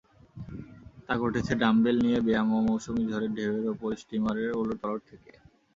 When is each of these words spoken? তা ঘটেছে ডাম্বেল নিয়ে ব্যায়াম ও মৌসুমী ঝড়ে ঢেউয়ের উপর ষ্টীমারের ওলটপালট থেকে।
তা 1.05 1.13
ঘটেছে 1.17 1.53
ডাম্বেল 1.61 1.97
নিয়ে 2.05 2.19
ব্যায়াম 2.25 2.49
ও 2.51 2.67
মৌসুমী 2.67 3.03
ঝড়ে 3.09 3.27
ঢেউয়ের 3.35 3.65
উপর 3.73 3.89
ষ্টীমারের 4.01 4.49
ওলটপালট 4.53 5.01
থেকে। 5.11 5.31